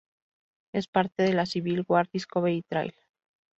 [0.73, 2.95] Es parte de la Civil War Discovery Trail.